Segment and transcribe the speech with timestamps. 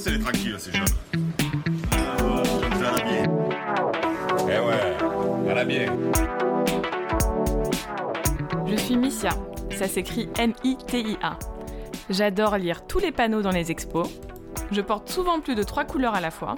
[0.00, 0.86] Laissez-les tranquilles, ces jeunes.
[1.92, 3.24] Ah, ouais, ça va bien.
[4.44, 5.94] Eh ouais, ça va bien.
[8.66, 9.28] Je suis Missia,
[9.76, 11.38] ça s'écrit M-I-T-I-A.
[12.08, 14.08] J'adore lire tous les panneaux dans les expos.
[14.72, 16.54] Je porte souvent plus de trois couleurs à la fois.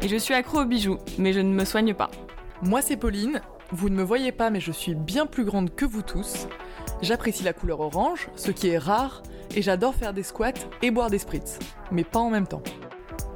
[0.00, 2.10] Et je suis accro aux bijoux, mais je ne me soigne pas.
[2.62, 5.84] Moi c'est Pauline, vous ne me voyez pas mais je suis bien plus grande que
[5.84, 6.48] vous tous.
[7.00, 9.22] J'apprécie la couleur orange, ce qui est rare,
[9.54, 10.52] et j'adore faire des squats
[10.82, 11.58] et boire des spritz,
[11.90, 12.62] mais pas en même temps.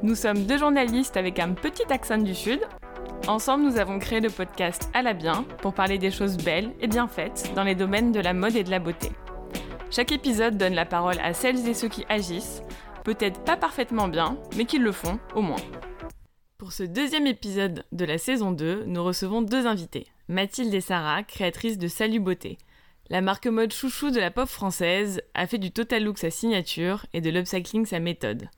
[0.03, 2.61] Nous sommes deux journalistes avec un petit accent du Sud.
[3.29, 6.87] Ensemble, nous avons créé le podcast À la bien pour parler des choses belles et
[6.87, 9.11] bien faites dans les domaines de la mode et de la beauté.
[9.91, 12.63] Chaque épisode donne la parole à celles et ceux qui agissent,
[13.05, 15.57] peut-être pas parfaitement bien, mais qui le font au moins.
[16.59, 20.09] Pour ce deuxième épisode de la saison 2, nous recevons deux invités.
[20.29, 22.59] Mathilde et Sarah, créatrices de Salut Beauté.
[23.09, 27.07] La marque mode chouchou de la pop française a fait du total look sa signature
[27.15, 28.49] et de l'upcycling sa méthode.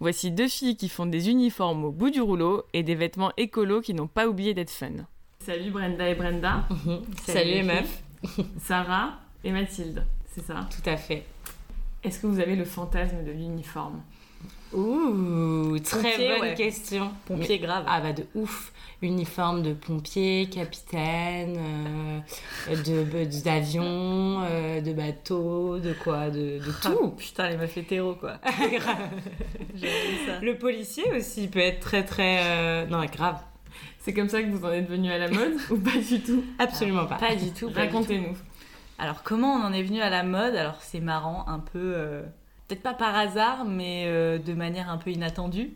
[0.00, 3.80] Voici deux filles qui font des uniformes au bout du rouleau et des vêtements écolos
[3.80, 4.90] qui n'ont pas oublié d'être fun.
[5.40, 6.66] Salut Brenda et Brenda.
[7.26, 8.02] Salut les meufs.
[8.58, 10.68] Sarah et Mathilde, c'est ça?
[10.70, 11.24] Tout à fait.
[12.02, 14.02] Est-ce que vous avez le fantasme de l'uniforme?
[14.74, 16.54] Ouh, très Pompier, bonne ouais.
[16.54, 17.10] question.
[17.26, 17.84] Pompier Mais- grave.
[17.86, 18.72] Ah bah de ouf.
[19.02, 21.58] Uniforme de pompier, capitaine,
[22.70, 27.08] euh, de d'avion, euh, de bateau, de quoi, de, de Ah, tout.
[27.10, 28.38] putain, les meufs hétéros, quoi.
[29.74, 29.90] J'aime
[30.26, 30.40] ça.
[30.40, 33.40] Le policier aussi peut être très très euh, non grave.
[33.98, 36.42] C'est comme ça que vous en êtes venu à la mode ou pas du tout
[36.58, 37.16] Absolument pas.
[37.16, 37.70] Pas du tout.
[37.70, 37.96] pas du tout.
[37.96, 38.36] Racontez-nous.
[38.98, 40.54] Alors, comment on en est venu à la mode?
[40.54, 42.22] Alors, c'est marrant, un peu.
[42.68, 45.72] Peut-être pas par hasard, mais euh, de manière un peu inattendue.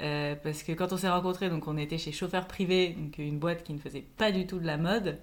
[0.00, 3.38] Euh, parce que quand on s'est rencontrés, donc on était chez Chauffeur Privé, donc une
[3.38, 5.18] boîte qui ne faisait pas du tout de la mode.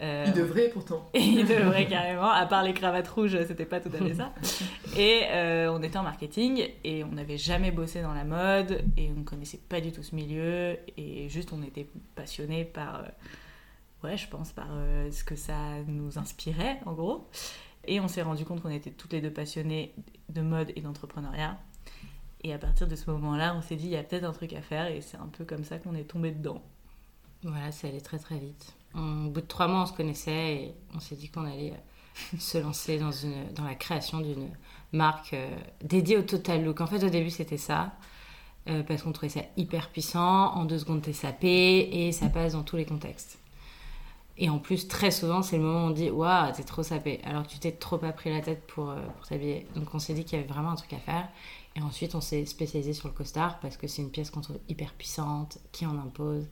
[0.00, 1.08] Euh, Il devrait pourtant.
[1.14, 4.32] Il devrait carrément, à part les cravates rouges, c'était pas tout à fait ça.
[4.98, 9.10] Et euh, on était en marketing et on n'avait jamais bossé dans la mode et
[9.16, 13.04] on connaissait pas du tout ce milieu et juste on était passionnés par,
[14.04, 14.68] ouais, je pense par
[15.10, 17.28] ce que ça nous inspirait en gros.
[17.86, 19.94] Et on s'est rendu compte qu'on était toutes les deux passionnées
[20.28, 21.58] de mode et d'entrepreneuriat.
[22.42, 24.52] Et à partir de ce moment-là, on s'est dit, il y a peut-être un truc
[24.52, 26.62] à faire et c'est un peu comme ça qu'on est tombé dedans.
[27.42, 28.74] Voilà, c'est allé très très vite.
[28.94, 32.38] Au bout de trois mois, on se connaissait et on s'est dit qu'on allait euh,
[32.38, 34.48] se lancer dans, la création d'une
[34.92, 36.80] marque euh, dédiée au total look.
[36.80, 37.92] En fait, au début, c'était ça.
[38.68, 40.54] euh, parce qu'on trouvait ça hyper puissant.
[40.54, 43.38] En deux secondes, t'es sapé et ça passe dans tous les contextes.
[44.38, 47.20] Et en plus, très souvent, c'est le moment où on dit Waouh, t'es trop sapé.
[47.24, 49.66] Alors que tu t'es trop pas pris la tête pour, euh, pour t'habiller.
[49.74, 51.28] Donc, on s'est dit qu'il y avait vraiment un truc à faire.
[51.74, 54.58] Et ensuite, on s'est spécialisé sur le costard parce que c'est une pièce qu'on trouve
[54.68, 56.46] hyper puissante, qui en impose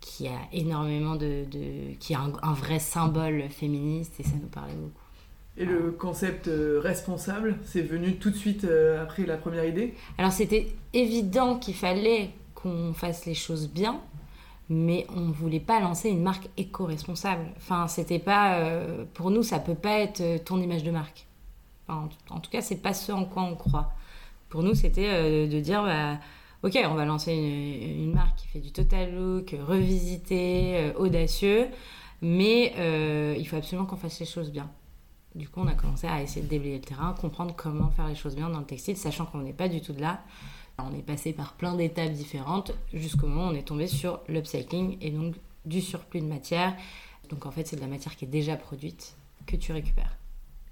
[0.00, 4.48] qui a énormément de, de- qui a un, un vrai symbole féministe et ça nous
[4.48, 5.00] parlait beaucoup.
[5.56, 9.94] Et le concept euh, responsable, c'est venu tout de suite euh, après la première idée?
[10.18, 14.00] Alors c'était évident qu'il fallait qu'on fasse les choses bien,
[14.68, 17.46] mais on voulait pas lancer une marque éco-responsable.
[17.56, 21.26] Enfin, c'était pas euh, pour nous, ça peut pas être euh, ton image de marque.
[21.88, 22.08] En,
[22.40, 23.92] tout cas, c'est pas ce en quoi on croit.
[24.48, 26.18] Pour nous, c'était euh, de dire bah,
[26.64, 31.68] Ok, on va lancer une, marque qui fait du total look, revisité, audacieux,
[32.22, 32.72] mais
[33.38, 34.68] il faut absolument qu'on fasse les choses bien.
[35.36, 38.16] Du coup, on a commencé à essayer de déblayer le terrain, comprendre comment faire les
[38.16, 40.22] choses bien dans le textile, sachant qu'on n'est pas du tout de là.
[40.78, 44.98] On est passé par plein d'étapes différentes jusqu'au moment où on est tombé sur l'upcycling
[45.00, 46.74] et donc du surplus de matière.
[47.30, 49.16] Donc en fait, c'est de la matière qui est déjà produite
[49.46, 50.16] que tu récupères.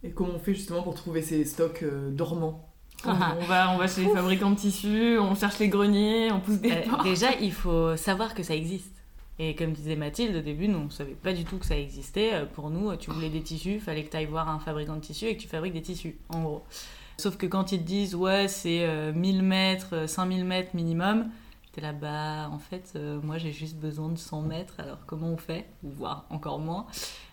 [0.03, 2.69] Et comment on fait justement pour trouver ces stocks euh, dormants?
[3.07, 3.11] On,
[3.41, 6.59] on va, on va chez les fabricants de tissus, on cherche les greniers, on pousse
[6.61, 7.05] des Euh, portes.
[7.05, 8.93] déjà, il faut savoir que ça existe.
[9.39, 12.35] Et comme disait Mathilde, au début, nous, on savait pas du tout que ça existait.
[12.35, 15.01] Euh, Pour nous, tu voulais des tissus, fallait que tu ailles voir un fabricant de
[15.01, 16.63] tissus et que tu fabriques des tissus, en gros.
[17.17, 21.31] Sauf que quand ils te disent, ouais, c'est euh, 1000 mètres, euh, 5000 mètres minimum,
[21.75, 25.29] t'es là, bah, en fait, euh, moi, j'ai juste besoin de 100 mètres, alors comment
[25.29, 25.67] on fait?
[25.83, 26.87] Ou voire encore moins.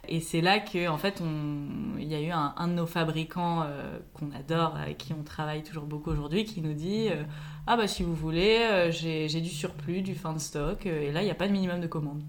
[0.08, 1.98] Et c'est là que, en fait, on...
[2.00, 5.64] il y a eu un, de nos fabricants euh, qu'on adore, avec qui on travaille
[5.64, 7.24] toujours beaucoup aujourd'hui, qui nous dit, euh,
[7.68, 11.12] ah bah si vous voulez, euh, j'ai du surplus, du fin de stock, euh, et
[11.12, 12.24] là, il n'y a pas de minimum de commande.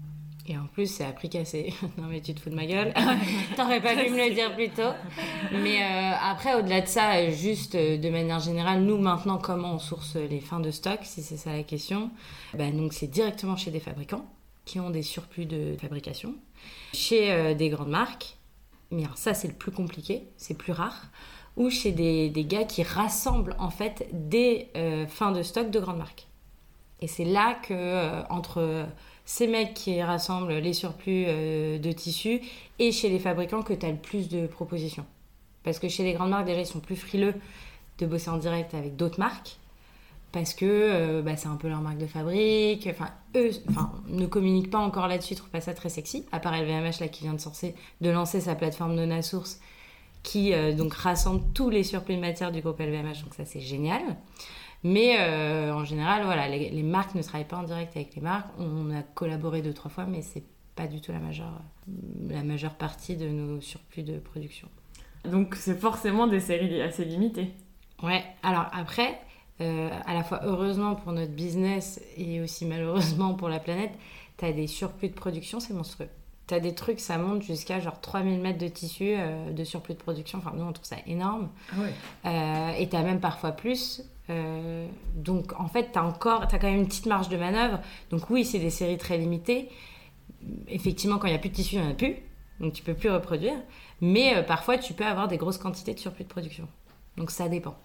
[0.45, 1.73] Et en plus, c'est à prix cassé.
[1.97, 2.93] non, mais tu te fous de ma gueule.
[3.55, 4.91] T'aurais pas dû me le dire plus tôt.
[5.51, 9.79] Mais euh, après, au-delà de ça, juste euh, de manière générale, nous maintenant, comment on
[9.79, 12.11] source les fins de stock, si c'est ça la question
[12.53, 14.25] Ben, Donc, c'est directement chez des fabricants
[14.65, 16.35] qui ont des surplus de fabrication,
[16.93, 18.37] chez euh, des grandes marques.
[18.91, 21.07] Mais alors, ça, c'est le plus compliqué, c'est plus rare.
[21.55, 24.69] Ou chez des, des gars qui rassemblent en fait des
[25.07, 26.27] fins de stock de grandes marques.
[26.99, 28.87] Et c'est là que, entre
[29.25, 32.41] ces mecs qui rassemblent les surplus euh, de tissus
[32.79, 35.05] et chez les fabricants que tu as le plus de propositions.
[35.63, 37.33] Parce que chez les grandes marques, déjà, ils sont plus frileux
[37.99, 39.57] de bosser en direct avec d'autres marques.
[40.31, 42.87] parce que euh, bah, c'est un peu leur marque de fabrique.
[42.91, 46.25] Enfin, eux enfin, ne communiquent pas encore là-dessus, ils trouvent pas ça très sexy.
[46.31, 47.39] À part LVMH là, qui vient de,
[48.01, 49.59] de lancer sa plateforme Nona Source,
[50.23, 53.61] qui euh, donc rassemble tous les surplus de matière du groupe LVMH, donc ça c'est
[53.61, 54.01] génial.
[54.83, 58.21] Mais euh, en général, voilà, les, les marques ne travaillent pas en direct avec les
[58.21, 58.49] marques.
[58.59, 60.43] On a collaboré deux, trois fois, mais c'est
[60.75, 61.61] pas du tout la majeure,
[62.27, 64.67] la majeure partie de nos surplus de production.
[65.29, 67.51] Donc c'est forcément des séries assez limitées.
[68.01, 69.19] Ouais, alors après,
[69.61, 73.91] euh, à la fois heureusement pour notre business et aussi malheureusement pour la planète,
[74.37, 76.09] tu as des surplus de production, c'est monstrueux.
[76.47, 79.93] Tu as des trucs, ça monte jusqu'à genre 3000 mètres de tissu euh, de surplus
[79.93, 80.39] de production.
[80.39, 81.49] Enfin, nous, on trouve ça énorme.
[82.25, 84.03] Euh, et tu as même parfois plus.
[84.29, 87.79] Euh, donc, en fait, tu as encore, as quand même une petite marge de manœuvre.
[88.09, 89.69] Donc, oui, c'est des séries très limitées.
[90.67, 92.15] Effectivement, quand il n'y a plus de tissu, il n'y en a plus.
[92.59, 93.55] Donc, tu peux plus reproduire.
[94.01, 96.67] Mais euh, parfois, tu peux avoir des grosses quantités de surplus de production.
[97.17, 97.77] Donc, ça dépend.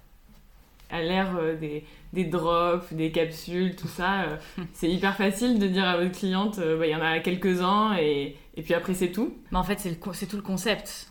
[0.91, 4.39] À l'ère euh, des, des drops, des capsules, tout ça,
[4.73, 8.37] c'est hyper facile de dire à votre cliente, bah, il y en a quelques-uns et,
[8.57, 9.37] et puis après c'est tout.
[9.51, 11.11] Mais en fait, c'est tout le concept.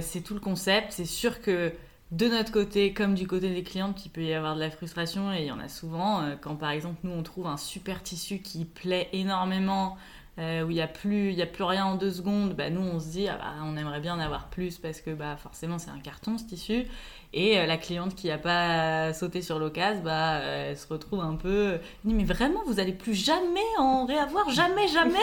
[0.00, 0.92] C'est tout le concept.
[0.92, 1.72] C'est sûr que
[2.12, 5.32] de notre côté, comme du côté des clientes, il peut y avoir de la frustration
[5.32, 6.22] et il y en a souvent.
[6.22, 9.96] euh, quand par exemple, nous, on trouve un super tissu qui plaît énormément,
[10.38, 13.00] euh, où il n'y a, plus- a plus rien en deux secondes, bah, nous, on
[13.00, 15.90] se dit, ah bah, on aimerait bien en avoir plus parce que bah, forcément, c'est
[15.90, 16.84] un carton ce tissu.
[17.32, 21.20] Et euh, la cliente qui n'a pas sauté sur l'occasion, bah, euh, elle se retrouve
[21.20, 21.72] un peu.
[21.74, 21.80] Elle
[22.10, 25.18] dit, mais vraiment, vous allez plus jamais en réavoir, jamais, jamais?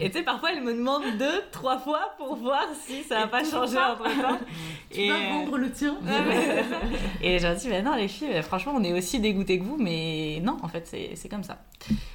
[0.00, 3.26] Et tu sais, parfois, elle me demande deux, trois fois pour voir si ça n'a
[3.26, 4.38] pas changé entre temps.
[4.92, 5.96] Et, euh, le tien
[7.22, 10.40] Et j'ai dit, bah non, les filles, franchement, on est aussi dégoûtés que vous, mais
[10.42, 11.58] non, en fait, c'est comme ça.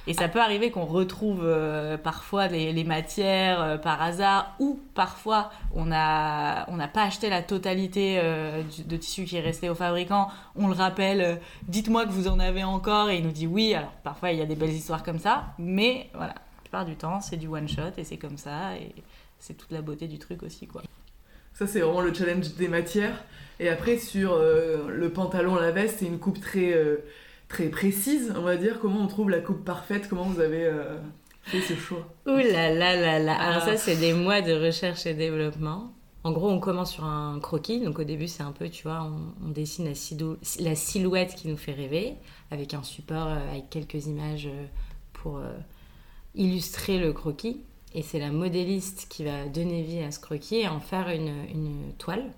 [0.06, 4.78] Et ça peut arriver qu'on retrouve euh, parfois les, les matières euh, par hasard, ou
[4.94, 9.40] parfois on n'a on n'a pas acheté la totalité euh, du- de tissu qui est
[9.40, 10.28] resté au fabricant.
[10.54, 11.34] On le rappelle, euh,
[11.68, 13.74] dites-moi que vous en avez encore, et il nous dit oui.
[13.74, 16.96] Alors parfois, il y a des belles histoires comme ça, mais voilà, la plupart du
[16.96, 18.94] temps, c'est du one shot, et c'est comme ça, et
[19.38, 20.82] c'est toute la beauté du truc aussi, quoi.
[21.52, 23.24] Ça, c'est vraiment le challenge des matières.
[23.60, 26.96] Et après, sur euh, le pantalon, la veste, c'est une coupe très, euh,
[27.48, 28.78] très précise, on va dire.
[28.78, 30.06] Comment on trouve la coupe parfaite?
[30.10, 30.98] Comment vous avez euh,
[31.44, 32.06] fait ce choix?
[32.26, 33.34] Ouh là là là là.
[33.40, 33.66] Alors Ah.
[33.70, 35.92] ça, c'est des mois de recherche et développement.
[36.26, 37.78] En gros, on commence sur un croquis.
[37.78, 39.08] Donc au début, c'est un peu, tu vois,
[39.44, 39.92] on, dessine la,
[40.58, 42.16] la silhouette qui nous fait rêver,
[42.50, 44.66] avec un support, euh, avec quelques images euh,
[45.12, 45.52] pour euh,
[46.34, 47.60] illustrer le croquis.
[47.94, 51.92] Et c'est la modéliste qui va donner vie à ce croquis et en faire une,
[51.96, 52.32] toile.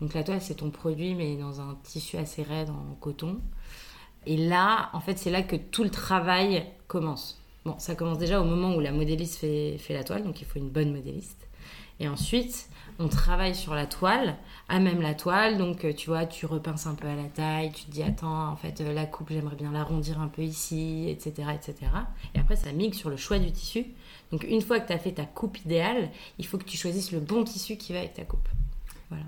[0.00, 3.40] Donc la toile, c'est ton produit, mais dans un tissu assez raide en coton.
[4.26, 7.42] Et là, en fait, c'est là que tout le travail commence.
[7.64, 10.60] Bon, ça commence déjà au moment où la modéliste fait la toile, donc il faut
[10.60, 11.48] une bonne modéliste.
[11.98, 14.36] Et ensuite, on travaille sur la toile,
[14.68, 17.70] à même la toile, donc euh, tu vois, tu repinces un peu à la taille,
[17.72, 21.06] tu te dis, attends, en fait, euh, la coupe, j'aimerais bien l'arrondir un peu ici,
[21.08, 21.74] etc., etc.
[22.34, 23.84] Et après, ça mixe sur le choix du tissu.
[24.32, 26.08] Donc une fois que tu as fait ta coupe idéale,
[26.38, 28.48] il faut que tu choisisses le bon tissu qui va avec ta coupe.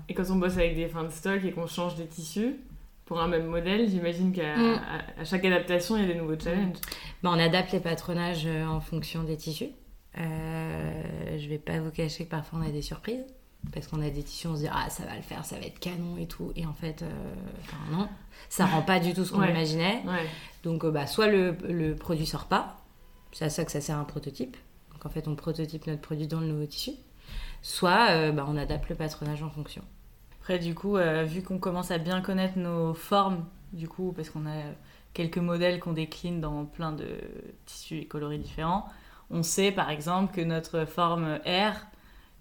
[0.09, 2.55] Et quand on bosse avec des fins de stock et qu'on change des tissus
[3.05, 4.79] pour un même modèle, j'imagine qu'à Mm.
[5.17, 6.75] à- à chaque adaptation, il y a des nouveaux challenges.
[7.23, 9.69] Bah, on adapte les patronages euh, en fonction des tissus.
[10.17, 13.23] Euh, je vais pas vous cacher que parfois on a des surprises.
[13.73, 15.65] Parce qu'on a des tissus, on se dit, ah, ça va le faire, ça va
[15.65, 16.51] être canon et tout.
[16.55, 17.09] Et en fait, euh,
[17.91, 18.07] non,
[18.49, 19.51] ça rend pas du tout ce qu'on Ouais.
[19.51, 20.01] imaginait.
[20.05, 20.25] Ouais.
[20.63, 22.77] Donc, euh, bah, soit le, le produit sort pas,
[23.31, 24.55] c'est à ça que ça sert un prototype.
[24.93, 26.91] Donc, en fait, on prototype notre produit dans le nouveau tissu.
[27.61, 29.83] Soit euh, bah, on adapte le patronage en fonction.
[30.39, 34.47] Après, du coup, vu qu'on commence à bien connaître nos formes, du coup, parce qu'on
[34.47, 34.61] a
[35.13, 37.07] quelques modèles qu'on décline dans plein de
[37.67, 38.87] tissus et coloris différents,
[39.29, 41.73] on sait par exemple que notre forme R,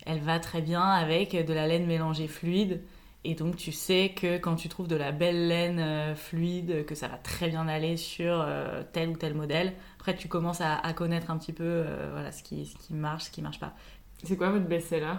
[0.06, 2.82] elle va très bien avec de la laine mélangée fluide.
[3.24, 6.94] Et donc, tu sais que quand tu trouves de la belle laine euh, fluide, que
[6.94, 9.74] ça va très bien aller sur euh, tel ou tel modèle.
[9.96, 12.94] Après, tu commences à, à connaître un petit peu euh, voilà, ce, qui, ce qui
[12.94, 13.74] marche, ce qui marche pas.
[14.22, 15.14] C'est quoi votre best-seller?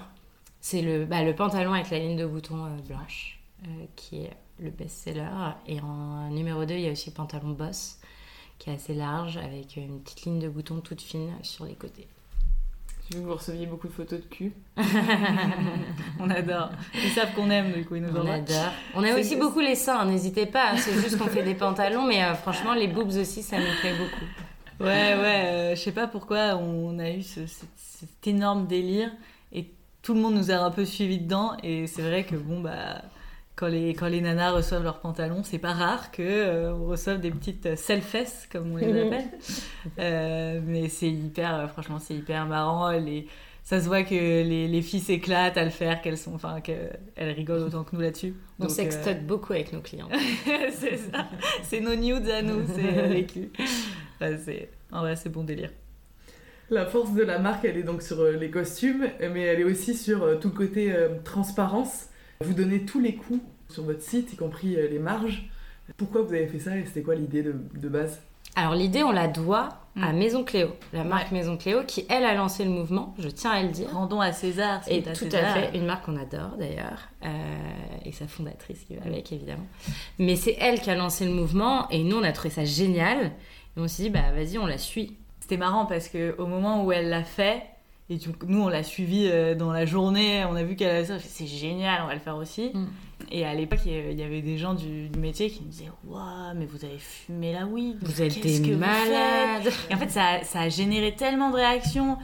[0.61, 4.37] C'est le, bah, le pantalon avec la ligne de bouton euh, blanche, euh, qui est
[4.59, 5.53] le best-seller.
[5.67, 7.99] Et en numéro 2, il y a aussi le pantalon boss,
[8.57, 12.07] qui est assez large, avec une petite ligne de bouton toute fine sur les côtés.
[13.11, 14.53] Vu que vous receviez beaucoup de photos de cul.
[16.19, 16.69] On adore.
[16.93, 18.33] Ils savent qu'on aime, du coup, ils nous On envoient.
[18.35, 18.71] adore.
[18.95, 20.77] On a C'est- aussi beaucoup les seins, n'hésitez pas.
[20.77, 23.93] C'est juste qu'on fait des pantalons, mais euh, franchement, les boobs aussi, ça nous plaît
[23.97, 24.25] beaucoup.
[24.81, 29.09] Ouais, ouais, euh, je sais pas pourquoi on a eu ce- ce- cet énorme délire
[29.51, 29.69] et
[30.01, 31.57] tout le monde nous a un peu suivis dedans.
[31.63, 33.01] Et c'est vrai que bon, bah,
[33.59, 37.19] quand les, quand les nanas reçoivent leurs pantalons, c'est pas rare que euh, on reçoive
[37.19, 39.25] des petites euh, self-fesses, comme on les appelle.
[39.97, 42.91] Euh, mais c'est hyper, euh, franchement, c'est hyper marrant.
[42.91, 43.27] Les,
[43.63, 46.99] Ça se voit que les, les filles s'éclatent à le faire, qu'elles sont, enfin, qu'elles
[47.17, 48.33] rigolent autant que nous là-dessus.
[48.59, 50.09] On Donc, sextote euh, beaucoup avec nos clients.
[50.71, 51.27] c'est ça.
[51.63, 53.49] C'est nos nudes à nous, c'est les culs.
[54.21, 55.71] Ouais, c'est, en vrai, c'est bon délire.
[56.69, 59.95] La force de la marque, elle est donc sur les costumes, mais elle est aussi
[59.95, 62.09] sur tout le côté euh, transparence.
[62.41, 65.49] Vous donnez tous les coûts sur votre site, y compris euh, les marges.
[65.97, 68.21] Pourquoi vous avez fait ça et c'était quoi l'idée de, de base?
[68.55, 69.67] Alors l'idée, on la doit
[70.01, 70.17] à Mm.
[70.17, 73.61] Maison Cléo, la marque Maison Cléo, qui elle a lancé le mouvement, je tiens à
[73.61, 73.89] le dire.
[73.91, 74.81] Rendons à César.
[74.85, 75.43] ce Et à tout César.
[75.43, 77.27] à fait, une marque qu'on adore d'ailleurs, euh,
[78.05, 79.67] et sa fondatrice qui va avec évidemment.
[80.17, 83.33] Mais c'est elle qui a lancé le mouvement, et nous on a trouvé ça génial,
[83.75, 85.17] et on s'est dit, bah vas-y, on la suit.
[85.41, 87.63] C'était marrant parce que au moment où elle l'a fait,
[88.09, 90.89] et du coup, nous on l'a suivi euh, dans la journée, on a vu qu'elle
[90.89, 92.71] avait ça, c'est génial, on va le faire aussi.
[92.73, 92.87] Mm.
[93.31, 96.65] Et à l'époque, il y avait- des gens du, métier qui me disaient Waouh, mais
[96.65, 99.71] vous avez fumé la weed, Vous êtes des malades.
[99.89, 102.17] Et en fait, ça, ça a généré tellement de réactions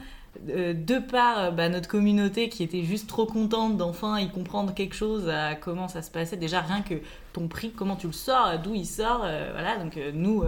[0.48, 4.74] euh, de par euh, bah, notre communauté qui était juste trop contente d'enfin y comprendre
[4.74, 6.36] quelque chose à comment ça se passait.
[6.36, 6.94] Déjà, rien que
[7.32, 9.22] ton prix, comment tu le sors, d'où il sort.
[9.24, 10.44] euh, voilà, donc nous,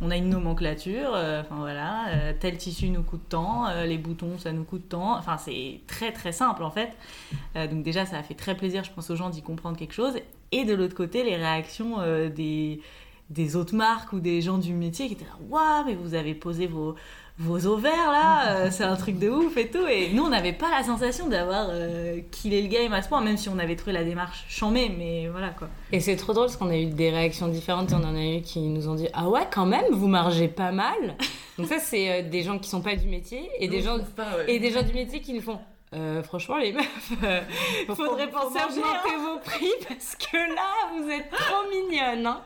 [0.00, 1.10] on a une nomenclature.
[1.10, 2.06] Enfin voilà,
[2.38, 5.16] tel tissu nous coûte tant, les boutons ça nous coûte tant.
[5.18, 6.90] Enfin, c'est très très simple en fait.
[7.54, 10.14] Donc déjà, ça a fait très plaisir, je pense, aux gens d'y comprendre quelque chose.
[10.52, 11.96] Et de l'autre côté, les réactions
[12.34, 12.80] des,
[13.30, 16.34] des autres marques ou des gens du métier qui étaient là, waouh, mais vous avez
[16.34, 16.94] posé vos,
[17.38, 19.86] vos ovaires là, euh, c'est un truc de ouf et tout.
[19.86, 23.20] Et nous, on n'avait pas la sensation d'avoir euh, killé le game à ce point,
[23.20, 25.68] même si on avait trouvé la démarche chambée, mais voilà quoi.
[25.92, 27.92] Et c'est trop drôle parce qu'on a eu des réactions différentes.
[27.92, 30.72] On en a eu qui nous ont dit Ah ouais, quand même, vous margez pas
[30.72, 31.16] mal.
[31.58, 34.36] Donc, ça, c'est euh, des gens qui sont pas du métier et des, gens, pas,
[34.38, 34.54] ouais.
[34.54, 35.58] et des gens du métier qui nous font
[35.94, 37.40] Euh, Franchement, les meufs, euh,
[37.94, 42.26] faudrait faut penser à augmenter vos prix parce que là, vous êtes trop mignonne.
[42.26, 42.42] Hein.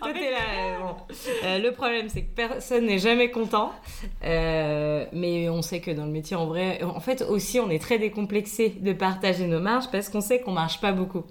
[0.00, 0.38] Toi, t'es là.
[0.58, 0.96] euh, bon.
[1.44, 3.72] Euh, le problème, c'est que personne n'est jamais content.
[4.22, 7.98] Mais on sait que dans le métier, en vrai, en fait, aussi, on est très
[7.98, 11.24] décomplexé de partager nos marges parce qu'on sait qu'on marche pas beaucoup.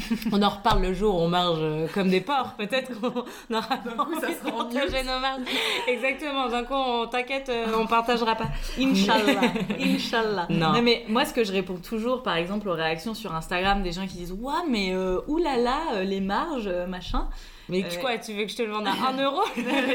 [0.32, 2.54] On en reparle le jour où on marche euh, comme des porcs.
[2.56, 3.08] Peut-être qu'on
[3.56, 5.42] aura D'un coup, ça sera en nos marges.
[5.88, 6.48] Exactement.
[6.48, 8.48] D'un coup, on t'inquiète, euh, on partagera pas.
[8.78, 9.40] Inch'Allah,
[9.78, 10.46] Inch'Allah.
[10.50, 10.80] Non.
[10.82, 14.06] mais moi, ce que je réponds toujours, par exemple, aux réactions sur Instagram des gens
[14.06, 17.28] qui disent Ouah, mais euh, oulala, euh, les marges, machin.
[17.68, 19.42] Mais Euh, quoi, tu veux que je te le vende à 1 euro?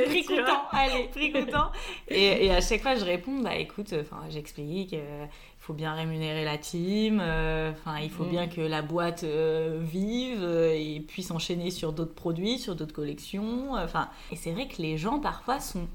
[0.06, 1.10] Prix coûtant, allez.
[1.14, 1.72] prix coûtant.
[2.08, 5.26] Et, et à chaque fois, je réponds, bah écoute, enfin, j'explique, euh,
[5.66, 8.30] faut bien rémunérer la team, euh, enfin, il faut Mm.
[8.30, 12.94] bien que la boîte euh, vive euh, et puisse enchaîner sur d'autres produits, sur d'autres
[12.94, 13.74] collections.
[13.74, 15.88] Enfin, et c'est vrai que les gens parfois sont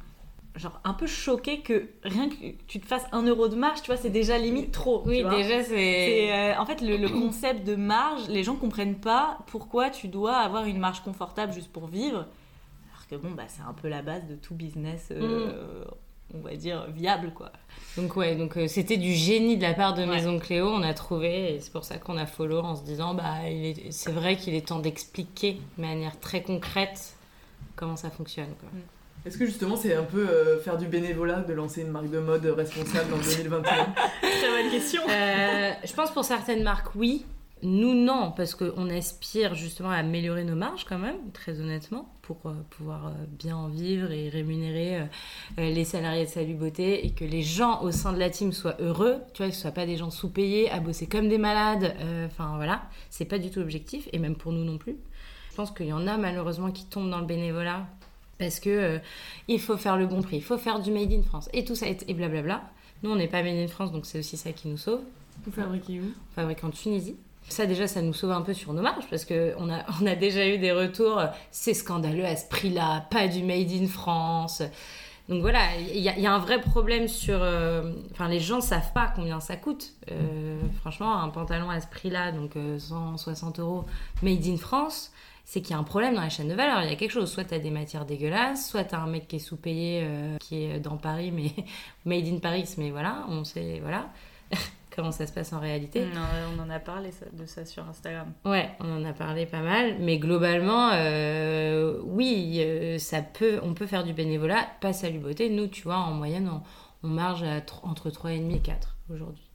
[0.57, 2.35] genre un peu choqués que rien que
[2.67, 5.05] tu te fasses un euro de marge, tu vois, c'est déjà limite trop.
[5.07, 9.91] Oui, déjà, C'est, en fait, le, le concept de marge, les gens comprennent pas pourquoi
[9.91, 12.27] tu dois avoir une marge confortable juste pour vivre.
[12.93, 15.85] Alors que bon, bah, c'est un peu la base de tout business, euh,
[16.35, 17.51] on va dire, viable, quoi.
[17.97, 20.07] Donc, ouais, donc euh, c'était du génie de la part de Ouais.
[20.07, 20.69] Maison Cléo.
[20.69, 23.67] On a trouvé, et c'est pour ça qu'on a follow en se disant bah, il
[23.67, 27.15] est- c'est vrai qu'il est temps d'expliquer de manière très concrète
[27.77, 28.51] comment ça fonctionne.
[28.61, 28.69] Quoi.
[29.27, 32.21] Est-ce que justement c'est un peu euh, faire du bénévolat de lancer une marque de
[32.21, 35.03] mode responsable en 2021 Très bonne question.
[35.11, 37.25] Euh, je pense pour certaines marques, oui.
[37.63, 42.51] Nous, non, parce qu'on aspire justement à améliorer nos marges quand même, très honnêtement, pour
[42.51, 45.07] euh, pouvoir euh, bien en vivre et rémunérer euh,
[45.57, 48.77] les salariés de Salut Beauté et que les gens au sein de la team soient
[48.81, 51.39] heureux, tu vois, que ce ne soient pas des gens sous-payés, à bosser comme des
[51.39, 51.95] malades.
[52.27, 54.97] Enfin voilà, c'est pas du tout l'objectif, et même pour nous non plus.
[55.51, 57.87] Je pense qu'il y en a malheureusement qui tombent dans le bénévolat
[58.39, 58.99] parce que euh,
[59.49, 61.75] il faut faire le bon prix, il faut faire du made in France et tout
[61.75, 62.63] ça et blablabla.
[63.03, 65.01] Nous, on n'est pas made in France, donc c'est aussi ça qui nous sauve
[65.45, 66.13] Vous fabriquez où?
[66.35, 67.17] Fabriqué en Tunisie.
[67.51, 70.07] Ça déjà, ça nous sauve un peu sur nos marges parce que on a, on
[70.07, 71.19] a déjà eu des retours.
[71.19, 74.63] euh, C'est scandaleux à ce prix-là, pas du made in France.
[75.29, 77.39] Donc voilà, il y, a- un vrai problème sur.
[77.41, 79.93] euh, Enfin, les gens savent pas combien ça coûte.
[80.11, 83.85] Euh, franchement, un pantalon à ce prix-là, donc euh, 160 euros,
[84.23, 85.13] made in France,
[85.45, 86.83] c'est qu'il y a un problème dans la chaîne de valeur.
[86.83, 87.31] Il y a quelque chose.
[87.31, 90.05] Soit tu as des matières dégueulasses, soit tu as un mec qui est sous-payé,
[90.41, 91.53] qui est dans Paris, mais
[92.05, 94.09] made in Paris, mais voilà, on sait, voilà
[94.95, 96.05] comment ça se passe en réalité.
[96.07, 96.21] Non,
[96.57, 98.33] on en a parlé ça- de ça sur Instagram.
[98.45, 103.75] Ouais, on en a parlé pas mal, mais globalement, euh, oui, euh, ça peut, on
[103.75, 105.49] peut faire du bénévolat, pas salut beauté.
[105.51, 106.63] Nous, tu vois, en moyenne, on,
[107.07, 109.49] on marge à entre 3,5 et 4 aujourd'hui.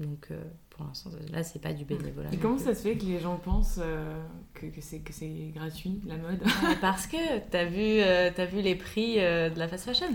[0.00, 2.30] Donc, euh, pour l'instant, là, c'est pas du bénévolat.
[2.32, 4.20] Et comment ça se fait que les gens pensent euh,
[4.54, 6.40] que, que c'est que c'est gratuit, la mode
[6.80, 10.10] Parce que t'as vu, euh, t'as vu les prix euh, de la fast fashion.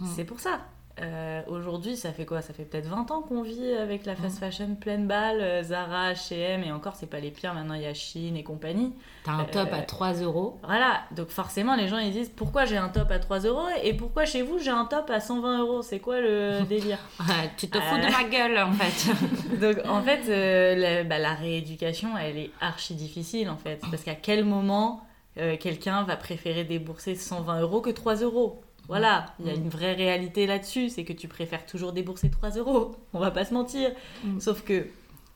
[0.00, 0.06] Mm.
[0.16, 0.60] C'est pour ça.
[1.02, 2.40] Euh, Aujourd'hui, ça fait quoi?
[2.40, 6.12] Ça fait peut-être 20 ans qu'on vit avec la fast fashion pleine balle, euh, Zara,
[6.12, 8.92] H&M, et encore, c'est pas les pires, maintenant il y a Shein et compagnie.
[9.24, 10.58] T'as un top Euh, à 3 euros.
[10.62, 13.66] Voilà, donc forcément, les gens ils disent pourquoi j'ai un top à 3 euros?
[13.82, 15.82] Et pourquoi chez vous j'ai un top à 120 euros?
[15.82, 16.98] C'est quoi le délire?
[17.18, 18.06] Ouais, tu te fous Euh.
[18.06, 19.56] de ma gueule, en fait.
[19.60, 23.80] Donc en fait, euh, la, bah, la rééducation, elle est archi difficile en fait.
[23.90, 25.04] Parce qu'à quel moment
[25.38, 28.60] euh, quelqu'un va préférer débourser 120 euros que 3 euros?
[28.88, 32.50] Voilà, il y a une vraie réalité là-dessus, c'est que tu préfères toujours débourser 3
[32.50, 32.96] euros.
[33.12, 33.90] On va pas se mentir.
[34.24, 34.40] Mm.
[34.40, 34.86] Sauf que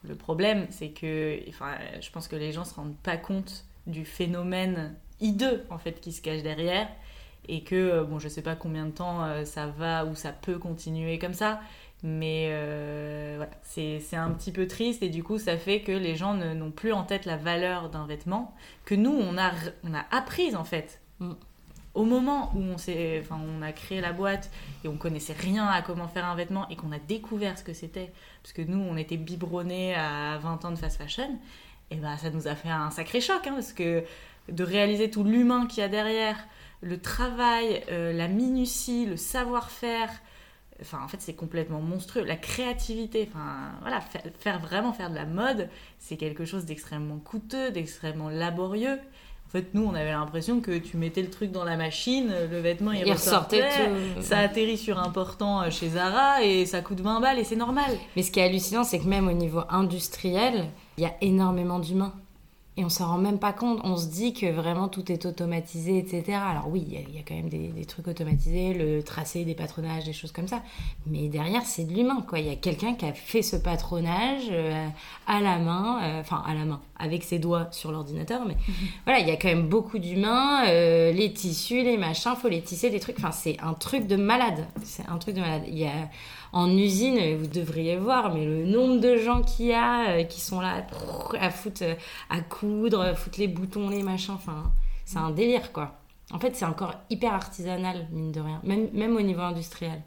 [0.05, 4.05] le problème, c'est que, enfin, je pense que les gens se rendent pas compte du
[4.05, 6.89] phénomène hideux en fait qui se cache derrière
[7.49, 10.33] et que euh, bon je sais pas combien de temps euh, ça va ou ça
[10.33, 11.61] peut continuer comme ça
[12.05, 16.15] mais euh, voilà, c'est un petit peu triste et du coup ça fait que les
[16.15, 19.51] gens n'ont plus en tête la valeur d'un vêtement que nous on a,
[19.83, 21.01] on a apprise en fait.
[21.19, 21.33] Mm.
[21.99, 24.53] Au moment où on, a créé la boîte
[24.85, 27.73] et on connaissait rien à comment faire un vêtement et qu'on a découvert ce que
[27.73, 31.37] c'était, parce que nous on était biberonnés à 20 ans de fast fashion,
[31.91, 34.05] et ben ça nous a fait un sacré choc hein, parce que
[34.49, 36.37] de réaliser tout l'humain qu'il y a derrière,
[36.83, 40.11] le travail, euh, la minutie, le savoir-faire,
[40.81, 42.23] enfin en fait c'est complètement monstrueux.
[42.23, 47.19] La créativité enfin voilà faire, faire vraiment faire de la mode c'est quelque chose d'extrêmement
[47.19, 49.01] coûteux d'extrêmement laborieux
[49.49, 52.61] en fait nous on avait l'impression que tu mettais le truc dans la machine le
[52.61, 54.23] vêtement il, Il ressortait tout.
[54.23, 57.57] ça atterrit sur un portant euh, chez Zara et ça coûte 20 balles et c'est
[57.57, 60.67] normal Mais ce qui est hallucinant, c'est que même au niveau industriel,
[60.99, 62.13] il y a énormément d'humains.
[62.79, 63.81] Et on s'en rend même pas compte.
[63.83, 66.39] On se dit que vraiment tout est automatisé, etc.
[66.49, 69.03] Alors oui, il y a- il y, a quand même des, des trucs automatisés, le
[69.03, 70.63] tracé des patronages, des choses comme ça.
[71.07, 72.39] Mais derrière, c'est de l'humain, quoi.
[72.39, 74.87] Il y a quelqu'un qui a fait ce patronage euh,
[75.27, 78.43] à la main, euh, enfin à la main, avec ses doigts sur l'ordinateur.
[78.47, 78.57] Mais
[79.05, 82.63] voilà, il y a quand même beaucoup d'humains, euh, les tissus, les machins, faut les
[82.63, 83.19] tisser, des trucs.
[83.19, 84.69] Enfin, c'est un truc de malade.
[84.85, 85.65] C'est un truc de malade.
[85.67, 86.09] Il y a
[86.53, 90.41] en usine, vous devriez voir, mais le nombre de gens qu'il y a euh, qui
[90.41, 90.87] sont là
[91.41, 91.95] à foutre, euh,
[92.31, 94.73] à coudre, à foutre les boutons, les machins, enfin,
[95.05, 95.99] c'est un délire quoi.
[96.31, 100.03] En fait, c'est encore hyper artisanal, mine de rien, même, même au niveau industriel.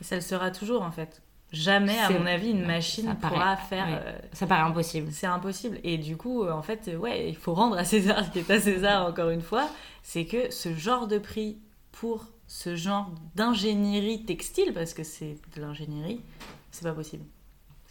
[0.00, 3.34] et ça le sera toujours en fait jamais à mon avis une machine ça paraît,
[3.34, 4.00] pourra faire ouais.
[4.04, 5.08] euh, Ça paraît impossible.
[5.12, 5.78] C'est impossible.
[5.84, 8.50] Et du coup, euh, en fait, ouais, il faut rendre à César ce qui est
[8.50, 9.68] à César, encore une fois.
[10.02, 11.58] C'est que ce genre de prix
[12.00, 16.20] pour ce genre d'ingénierie textile, parce que c'est de l'ingénierie,
[16.70, 17.24] c'est pas possible.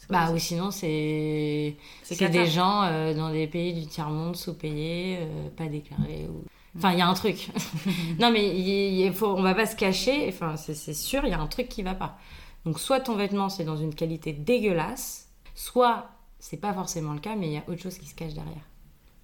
[0.08, 0.36] Pas Bah possible.
[0.36, 5.68] ou sinon, c'est C'est des gens euh, dans des pays du tiers-monde sous-payés, euh, pas
[5.68, 6.28] déclarés.
[6.30, 6.44] Ou...
[6.78, 7.50] Enfin, il y a un truc.
[8.20, 10.28] non, mais il, faut, on va pas se cacher.
[10.30, 12.18] Enfin, c'est c'est sûr, il y a un truc qui va pas.
[12.66, 17.36] Donc, soit ton vêtement, c'est dans une qualité dégueulasse, soit c'est pas forcément le cas,
[17.36, 18.70] mais il y a autre chose qui se cache derrière.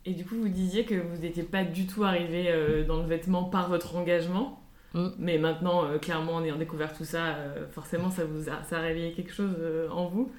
[0.05, 3.07] Et du coup, vous disiez que vous n'étiez pas du tout arrivé euh, dans le
[3.07, 4.60] vêtement par votre engagement?
[4.93, 5.07] Mm.
[5.19, 8.77] Mais maintenant, euh, clairement, en ayant découvert tout ça, euh, forcément, ça vous a, ça
[8.77, 10.31] a réveillé quelque chose euh, en vous.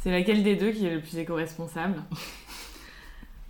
[0.00, 2.02] C'est laquelle des deux qui est le plus éco-responsable?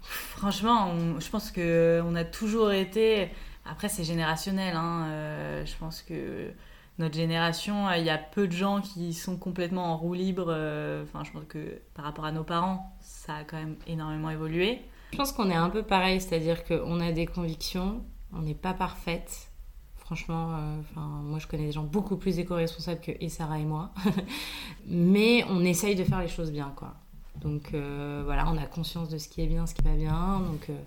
[0.02, 3.28] Franchement, on- je pense que on a toujours été.
[3.64, 4.74] Après, c'est générationnel.
[4.76, 6.50] hein, euh, je pense que
[6.98, 10.46] notre génération, euh, il y a peu de gens qui sont complètement en roue libre.
[10.48, 14.30] euh, Enfin, je pense que par rapport à nos parents, ça a quand même énormément
[14.30, 14.80] évolué.
[15.12, 18.74] Je pense qu'on est un peu pareil, c'est-à-dire qu'on a des convictions, on n'est pas
[18.74, 19.47] parfaite.
[20.08, 23.90] Franchement, euh, moi je connais des gens beaucoup plus éco-responsables que Sarah et moi.
[24.86, 26.94] Mais on essaye de faire les choses bien, quoi.
[27.42, 30.40] Donc euh, voilà, on a conscience de ce qui est bien, ce qui va bien.
[30.40, 30.78] Donc euh,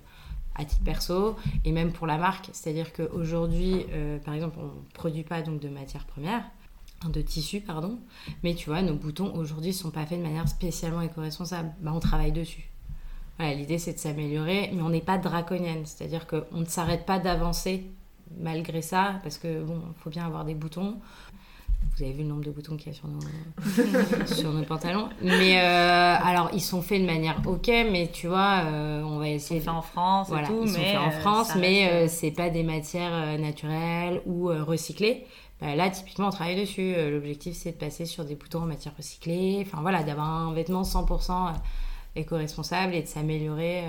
[0.56, 3.86] à titre perso, et même pour la marque, c'est-à-dire qu'aujourd'hui,
[4.24, 6.42] par exemple, on ne produit pas donc de matières premières,
[7.08, 8.00] de tissus, pardon,
[8.42, 11.72] mais tu vois, nos boutons aujourd'hui sont pas faits de manière spécialement éco-responsable.
[11.80, 12.68] Bah, on travaille dessus.
[13.38, 17.20] Voilà, l'idée c'est de s'améliorer, mais on n'est pas draconienne, c'est-à-dire qu'on ne s'arrête pas
[17.20, 17.86] d'avancer
[18.40, 20.96] malgré ça, parce que bon, faut bien avoir des boutons.
[21.96, 23.20] Vous avez vu le nombre de boutons qu'il y a sur nos,
[24.26, 25.08] sur nos pantalons.
[25.20, 29.28] Mais euh, alors, ils sont faits de manière ok, mais tu vois, euh, on va
[29.28, 31.56] essayer C'est fait en France voilà, et tout, ils sont mais faits en euh, France,
[31.56, 35.26] mais c'est pas des matières naturelles ou recyclées.
[35.62, 36.92] Bah, là, typiquement, on travaille dessus.
[37.10, 39.64] L'objectif, c'est de passer sur des boutons en matière recyclée.
[39.64, 41.50] Enfin, voilà, d'avoir un vêtement 100% euh,
[42.16, 43.84] éco-responsable et de s'améliorer.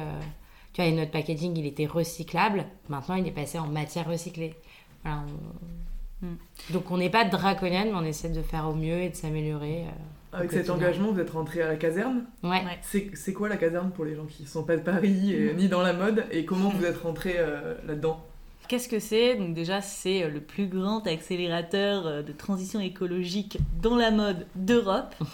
[0.74, 0.76] Euh.
[0.76, 2.66] Tu vois, et notre packaging, il était recyclable.
[2.90, 4.56] Maintenant, il est passé en matière recyclée.
[5.04, 6.38] Voilà, on- Mm.
[6.72, 9.82] Donc, on n'est pas draconienne, mais on essaie de faire au mieux et de s'améliorer.
[9.82, 10.38] euh.
[10.38, 12.24] Avec cet engagement, vous êtes rentré à la caserne.
[12.44, 12.64] Ouais.
[12.64, 13.10] Ouais.
[13.14, 15.68] C'est quoi la caserne pour les gens qui ne sont pas de Paris et ni
[15.68, 18.24] dans la mode Et comment vous êtes rentré euh, là-dedans?
[18.70, 19.36] Qu'est-ce que c'est?
[19.36, 24.48] Donc déjà, c'est euh, le plus grand accélérateur euh, de transition écologique dans la mode
[24.56, 25.14] d'Europe.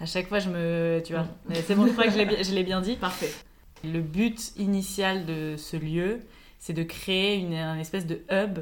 [0.00, 1.02] À chaque fois, je me...
[1.04, 2.94] Tu vois, mais c'est bon, je crois que je l'ai bien dit.
[2.94, 3.30] Parfait.
[3.84, 6.20] Le but initial de ce lieu,
[6.58, 8.60] c'est de créer une, un espèce de hub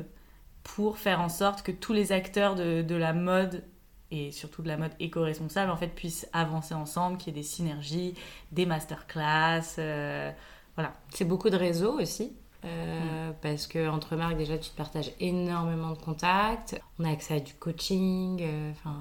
[0.63, 3.65] pour faire en sorte que tous les acteurs de, de la mode
[4.11, 7.47] et surtout de la mode éco-responsable, en fait, puissent avancer ensemble, qu'il y ait des
[7.47, 8.15] synergies,
[8.53, 9.63] des masterclass.
[9.79, 10.31] euh,
[10.77, 10.95] voilà.
[11.11, 12.37] C'est beaucoup de réseaux aussi.
[12.65, 16.81] euh, Parce que entre marques, déjà, tu te partages énormément de contacts.
[16.99, 18.41] On a accès à du coaching.
[18.43, 18.97] euh, Enfin,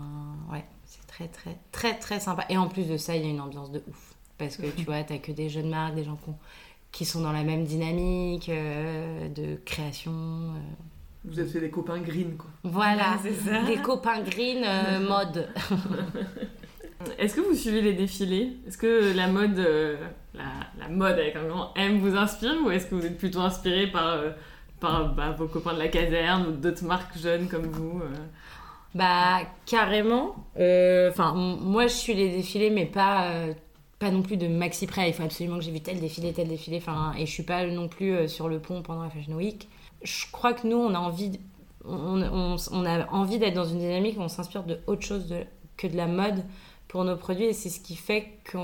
[0.51, 2.45] ouais, c'est très, très, très, très sympa.
[2.49, 4.14] Et en plus de ça, il y a une ambiance de ouf.
[4.38, 6.38] Parce que tu vois, t'as que des jeunes marques, des gens qui, ont-
[6.91, 10.12] qui sont dans la même dynamique euh, de création.
[10.13, 10.60] euh.
[11.26, 12.50] Vous êtes fait des copains green, quoi.
[12.63, 13.63] Voilà, c'est ça.
[13.63, 15.50] des copains green euh, mode.
[17.19, 18.58] Est-ce que vous suivez les défilés?
[18.67, 19.95] Est-ce que la mode, euh,
[20.34, 20.43] la,
[20.80, 23.88] la mode avec un grand M vous inspire ou est-ce que vous êtes plutôt inspiré
[23.88, 24.30] par, euh,
[24.80, 28.10] par bah, vos copains de la caserne ou d'autres marques jeunes comme vous euh?
[28.95, 30.36] Bah carrément.
[30.56, 33.54] Enfin, moi je suis les défilés, mais pas euh,
[34.06, 35.10] pas non plus de maxi près.
[35.10, 36.78] Il faut absolument que j'ai vu tel défilé, tel défilé.
[36.78, 39.68] Enfin, et je suis pas non plus euh, sur le pont pendant la Fashion Week.
[40.04, 41.39] Je crois que nous, on a envie, de-
[41.86, 45.28] on, on- on a envie d'être dans une dynamique où on s'inspire de autre chose
[45.28, 45.44] de-
[45.78, 46.44] que de la mode
[46.88, 48.58] pour nos produits, et c'est ce qui fait que,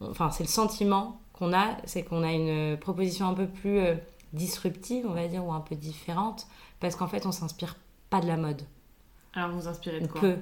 [0.00, 3.94] enfin, c'est le sentiment qu'on a, c'est qu'on a une proposition un peu plus euh,
[4.34, 6.46] disruptive, on va dire, ou un peu différente,
[6.80, 7.76] parce qu'en fait, on s'inspire
[8.10, 8.62] pas de la mode.
[9.34, 10.20] Alors vous vous inspirez de quoi?
[10.20, 10.36] peut.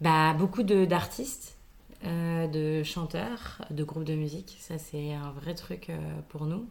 [0.00, 1.56] Bah, beaucoup d'artistes,
[2.04, 4.56] euh, de chanteurs, de groupes de musique.
[4.60, 5.96] Ça, c'est un vrai truc euh,
[6.28, 6.68] pour nous.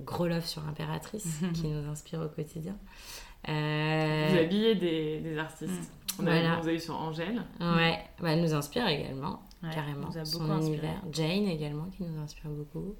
[0.00, 2.76] Gros love sur Impératrice, qui nous inspire au quotidien.
[3.48, 5.90] Euh, Vous habillez des, des artistes.
[6.18, 6.56] On a, Voilà.
[6.60, 7.42] Vous avez eu sur Angèle.
[7.60, 10.08] Ouais, bah, elle nous inspire également, Ouais, carrément.
[10.08, 10.66] nous a Son inspiré.
[10.86, 11.02] univers.
[11.12, 12.94] Jane également, qui nous inspire beaucoup.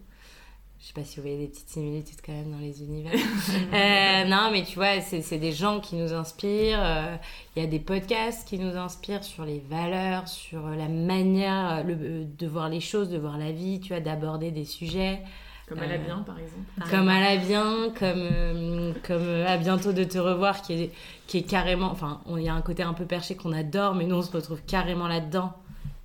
[0.81, 3.13] Je sais pas si vous voyez des petites similitudes quand même dans les univers.
[3.73, 6.79] Euh, non, mais tu vois, c'est des gens qui nous inspirent.
[6.81, 7.17] euh,
[7.57, 11.95] Il y a des podcasts qui nous inspirent sur les valeurs, sur la manière le-
[12.01, 15.21] euh, de voir les choses, de voir la vie, tu vois, d'aborder des sujets.
[15.69, 16.91] Comme elle a Euh, bien, par exemple.
[16.91, 20.93] Comme à la bien, comme, euh, comme euh, à bientôt de te revoir, qui est,
[21.27, 21.91] qui est carrément.
[21.91, 24.31] Enfin, il y a un côté un peu perché qu'on adore, mais nous on se
[24.31, 25.53] retrouve carrément là-dedans.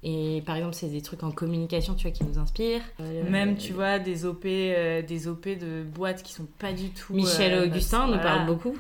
[0.04, 2.82] Et par exemple, c'est des trucs en communication, tu vois, qui nous inspirent.
[3.00, 6.90] Euh, Même, tu vois, des OP, euh, des OP de boîtes qui sont pas du
[6.90, 7.14] tout.
[7.14, 8.24] Michel euh, Augustin nous voilà.
[8.24, 8.76] parle beaucoup.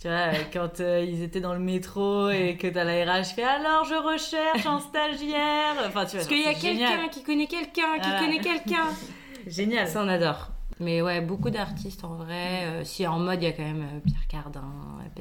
[0.00, 3.44] Tu vois, quand euh, ils étaient dans le métro et que t'as la RH fait
[3.44, 5.74] alors je recherche un stagiaire.
[5.86, 8.18] Enfin, tu vois, Parce qu'il y a quelqu'un qui connaît quelqu'un, qui Voilà.
[8.18, 8.88] connaît quelqu'un.
[9.46, 9.88] Génial.
[9.88, 10.50] Ça, on adore.
[10.80, 12.64] Mais ouais, beaucoup d'artistes en vrai.
[12.64, 14.64] Euh, si en mode, il y a quand même euh, Pierre Cardin,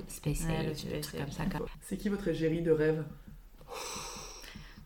[0.07, 1.43] Space Ouais, Age, des trucs comme ça.
[1.81, 3.05] C'est qui votre égérie de rêve?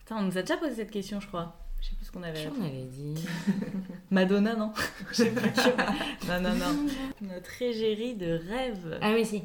[0.09, 1.55] Putain, on nous a déjà posé cette question, je crois.
[1.79, 2.41] Je sais plus ce qu'on avait.
[2.41, 3.13] Qui on avait dit
[4.09, 4.73] Madonna, non
[5.11, 5.51] Je sais plus.
[6.27, 6.87] non, non, non.
[7.21, 8.97] Notre égérie de rêve.
[9.03, 9.43] Ah oui, si.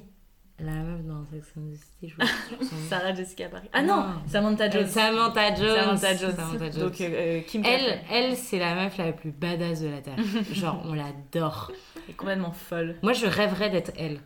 [0.58, 2.68] La meuf dans Sex and the City, je vois.
[2.88, 3.68] Sarah Jessica Parker.
[3.74, 4.04] Ah non, Non.
[4.26, 4.86] Samantha Euh, Jones.
[4.86, 5.76] Samantha Jones.
[5.76, 6.34] Samantha Jones.
[6.36, 6.80] Samantha Jones.
[6.82, 10.16] Donc, euh, Kim Elle, elle c'est la meuf la plus badass de la Terre.
[10.52, 11.72] Genre, on l'adore.
[12.08, 12.96] est complètement folle.
[13.02, 14.20] Moi, je rêverais d'être elle.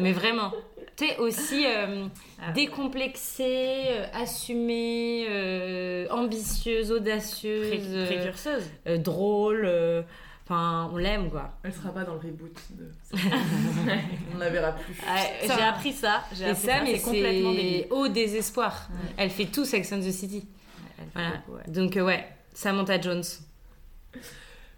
[0.00, 0.52] Mais vraiment.
[1.00, 2.06] Tu sais, aussi euh,
[2.40, 2.52] Ah.
[2.52, 8.64] décomplexée, euh, assumée, euh, ambitieuse, audacieuse, précurseuse.
[8.98, 9.64] drôle.
[9.64, 10.02] euh,
[10.44, 11.52] Enfin, on l'aime, quoi.
[11.62, 12.90] Elle sera pas dans le reboot de.
[14.34, 14.94] On la verra plus.
[15.08, 15.16] Ah.
[15.44, 16.24] J'ai appris ça.
[16.34, 18.88] J'ai Et appris ça, mais c'est complètement au désespoir.
[18.90, 19.12] Ouais.
[19.16, 20.48] Elle fait tout Sex and the City.
[20.98, 21.30] Elle fait Voilà.
[21.46, 21.72] beaucoup, ouais.
[21.72, 23.22] Donc, ouais, Samantha Jones.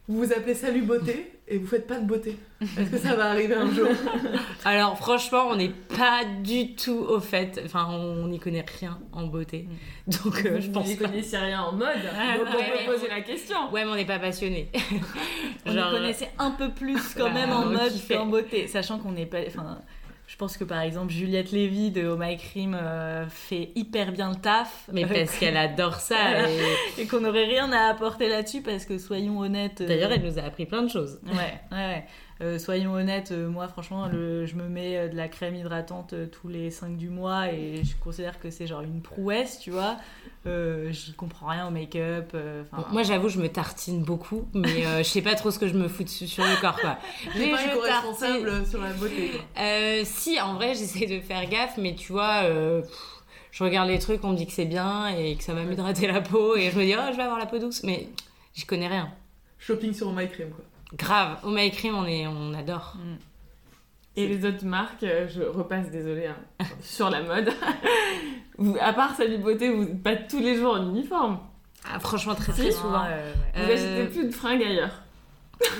[0.08, 2.38] Vous vous appelez Salut Beauté et vous faites pas de beauté.
[2.60, 3.88] Est-ce que ça va arriver un jour
[4.64, 7.60] Alors franchement, on n'est pas du tout au fait.
[7.64, 9.66] Enfin, on n'y connaît rien en beauté.
[10.06, 11.06] Donc euh, je vous pense n'y pas.
[11.06, 11.88] connaissez rien en mode.
[12.16, 13.56] Ah, donc on ouais, peut poser la question.
[13.72, 14.70] Ouais, mais on n'est pas passionné.
[15.66, 18.98] On Genre, y connaissait un peu plus quand Bah, même en mode qu'en beauté, sachant
[18.98, 19.38] qu'on n'est pas.
[19.46, 19.78] Enfin,
[20.32, 24.30] je pense que par exemple Juliette Lévy de Oh My Crime euh, fait hyper bien
[24.30, 26.48] le taf, Mais euh, parce qu'elle adore ça.
[26.48, 29.82] Et- et qu'on n'aurait rien à apporter là-dessus parce que soyons honnêtes.
[29.82, 31.20] euh, D'ailleurs, elle nous a appris plein de choses.
[31.26, 31.32] Ouais,
[31.70, 32.04] ouais, ouais.
[32.42, 36.12] Euh, soyons honnêtes, euh, moi franchement, le- je me mets euh, de la crème hydratante
[36.12, 39.70] euh, tous les 5 du mois et je considère que c'est genre une prouesse, tu
[39.70, 39.96] vois.
[40.48, 42.30] Euh, J'y comprends rien au make-up.
[42.34, 45.60] euh, Bon, moi, j'avoue, je me tartine beaucoup, mais euh, je sais pas trop ce
[45.60, 46.98] que je me fous dessus sur le corps, quoi.
[47.36, 49.28] J'ai Mais pas je éco-responsable sur la beauté.
[49.30, 49.62] quoi.
[49.62, 52.90] Euh, si, en vrai, j'essaie de faire gaffe, mais tu vois, euh, pff,
[53.52, 56.08] je regarde les trucs, on me dit que c'est bien et que ça va m'hydrater
[56.08, 58.08] la peau, et je me dis, oh, je vais avoir la peau douce, mais
[58.54, 59.12] j'y connais rien.
[59.60, 60.64] Shopping sur My Cream quoi.
[60.96, 62.96] Grave, au My Cream, on, est, on adore.
[64.14, 67.50] Et les autres marques, euh, je repasse, désolée, hein, sur la mode.
[68.58, 71.38] vous, à part Salut Beauté, vous n'êtes pas tous les jours en uniforme.
[71.90, 73.02] Ah, franchement, très très souvent.
[73.02, 73.32] ouais.
[73.54, 75.02] Vous Euh, achetez plus de fringues ailleurs.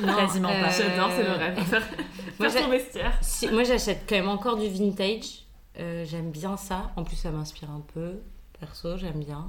[0.02, 0.70] non, quasiment pas.
[0.70, 1.58] J'adore, c'est le rêve.
[1.64, 1.82] Faire,
[2.40, 3.18] Moi, faire son vestiaire.
[3.20, 5.44] Si- moi, j'achète quand même encore du vintage.
[5.78, 6.90] Euh, j'aime bien ça.
[6.96, 8.14] En plus, ça m'inspire un peu.
[8.58, 9.46] Perso, j'aime bien.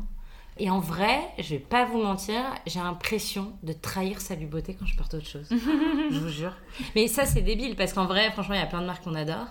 [0.58, 4.86] Et en vrai, je vais pas vous mentir, j'ai l'impression de trahir Salut Beauté quand
[4.86, 5.48] je porte autre chose.
[5.50, 6.56] je vous jure.
[6.96, 9.16] Mais ça, c'est débile parce qu'en vrai, franchement, il y a plein de marques qu'on
[9.16, 9.48] adore.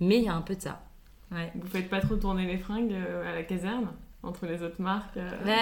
[0.00, 0.82] Mais il y a un peu de ça.
[1.32, 1.50] Ouais.
[1.54, 3.88] Vous faites pas trop tourner les fringues euh, à la caserne?
[4.26, 5.52] Entre les autres marques euh, Bah,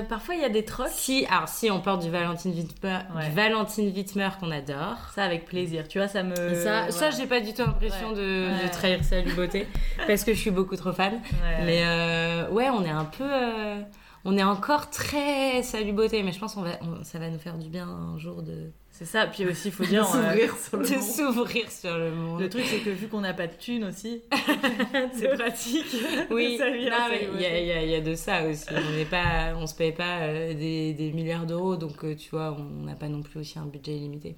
[0.00, 0.88] euh, parfois, il y a des trocs.
[0.90, 3.28] Si, alors si on porte du Valentine Wittmer, Ouais.
[3.28, 4.96] du Valentine Wittmer qu'on adore.
[5.14, 5.88] Ça, avec plaisir.
[5.88, 6.32] Tu vois, ça me.
[6.32, 7.10] Et ça, ça voilà.
[7.16, 8.64] j'ai pas du tout l'impression de, Ouais.
[8.66, 9.66] de trahir Salut Beauté
[10.06, 11.14] parce que je suis beaucoup trop fan.
[11.14, 11.64] Ouais.
[11.64, 13.24] Mais euh, ouais, on est un peu.
[13.24, 13.80] euh,
[14.24, 17.38] on est encore très Salut Beauté, mais je pense qu'on va, on- ça va nous
[17.38, 19.26] faire du bien un jour de, C'est ça.
[19.26, 20.04] Puis aussi, il faut dire.
[20.04, 21.02] euh, S'ouvrir sur le de monde.
[21.02, 22.40] s'ouvrir sur le monde.
[22.40, 24.22] Le truc, c'est que vu qu'on n'a pas de thunes aussi,
[25.12, 25.84] c'est pratique.
[26.30, 28.64] Oui, il y, y y a de ça aussi.
[28.70, 32.84] On on se paye pas euh, des, des milliards d'euros, donc euh, tu vois, on
[32.84, 34.36] n'a pas non plus aussi un budget illimité.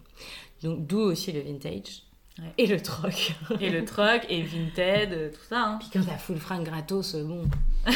[0.62, 2.02] Donc d'où aussi le vintage
[2.40, 2.52] Ouais.
[2.56, 3.32] et le troc.
[3.60, 5.60] Et le troc, et Vinted, euh, tout ça.
[5.60, 5.78] Hein.
[5.80, 7.42] Puis quand t'as full fringue gratos, euh, bon.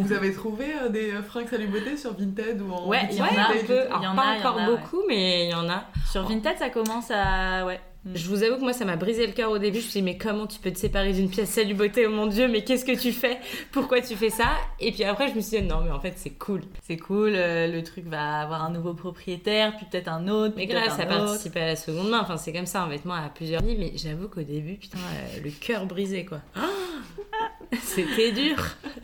[0.00, 3.16] Vous avez trouvé euh, des euh, fringues Salut Beauté sur Vinted ou en Ouais, il
[3.16, 3.80] y en a un peu.
[3.86, 4.66] Il y Alors, en pas a, il y en encore ouais.
[4.66, 5.84] beaucoup, mais il y en a.
[6.10, 7.64] Sur Vinted, ça commence à.
[7.66, 7.80] Ouais.
[8.12, 9.78] Je vous avoue que moi, ça m'a brisé le cœur au début.
[9.78, 12.10] Je me suis dit, mais comment tu peux te séparer d'une pièce Salut beauté Oh
[12.10, 13.38] mon dieu, mais qu'est-ce que tu fais?
[13.72, 14.48] Pourquoi tu fais ça?
[14.78, 16.60] Et puis après, je me suis dit, non, mais en fait, c'est cool.
[16.82, 20.54] C'est cool, euh, le truc va avoir un nouveau propriétaire, puis peut-être un autre.
[20.56, 22.20] Mais grave, ça participe à la seconde main.
[22.20, 23.76] Enfin, c'est comme ça, un vêtement à plusieurs vies.
[23.78, 26.40] Mais j'avoue qu'au début, putain, euh, le cœur brisé, quoi.
[27.80, 28.56] C'était dur.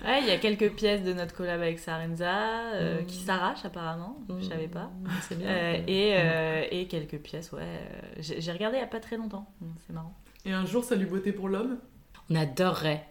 [0.05, 3.07] Ouais, il y a quelques pièces de notre collab avec Sarenza euh, Mm.
[3.07, 4.91] qui s'arrachent apparemment, je savais pas.
[5.23, 5.49] C'est bien.
[5.49, 7.81] Euh, et, euh, et quelques pièces, ouais.
[8.19, 10.15] J'ai regardé il y a pas très longtemps, Mm, c'est marrant.
[10.45, 11.79] Et un jour, Salut Beauté pour l'homme?
[12.31, 13.07] On adorerait.